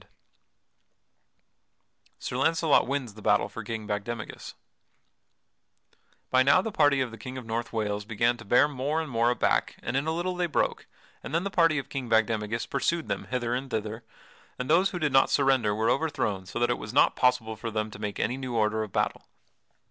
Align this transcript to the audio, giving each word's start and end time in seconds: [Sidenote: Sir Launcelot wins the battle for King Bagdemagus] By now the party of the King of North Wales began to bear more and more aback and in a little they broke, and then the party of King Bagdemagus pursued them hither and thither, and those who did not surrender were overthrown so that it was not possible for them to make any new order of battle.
[Sidenote: 2.17 2.17
Sir 2.17 2.37
Launcelot 2.37 2.87
wins 2.87 3.13
the 3.13 3.21
battle 3.21 3.47
for 3.47 3.63
King 3.63 3.85
Bagdemagus] 3.87 4.55
By 6.31 6.41
now 6.41 6.59
the 6.59 6.71
party 6.71 7.01
of 7.01 7.11
the 7.11 7.19
King 7.19 7.37
of 7.37 7.45
North 7.45 7.71
Wales 7.71 8.03
began 8.03 8.35
to 8.37 8.43
bear 8.43 8.67
more 8.67 8.99
and 8.99 9.11
more 9.11 9.29
aback 9.29 9.75
and 9.83 9.95
in 9.95 10.07
a 10.07 10.11
little 10.11 10.35
they 10.35 10.47
broke, 10.47 10.87
and 11.21 11.35
then 11.35 11.43
the 11.43 11.51
party 11.51 11.77
of 11.77 11.89
King 11.89 12.09
Bagdemagus 12.09 12.65
pursued 12.65 13.09
them 13.09 13.25
hither 13.25 13.53
and 13.53 13.69
thither, 13.69 14.03
and 14.57 14.71
those 14.71 14.89
who 14.89 14.97
did 14.97 15.13
not 15.13 15.29
surrender 15.29 15.75
were 15.75 15.91
overthrown 15.91 16.47
so 16.47 16.57
that 16.57 16.71
it 16.71 16.79
was 16.79 16.93
not 16.93 17.15
possible 17.15 17.55
for 17.55 17.69
them 17.69 17.91
to 17.91 17.99
make 17.99 18.19
any 18.19 18.37
new 18.37 18.55
order 18.55 18.81
of 18.81 18.91
battle. 18.91 19.27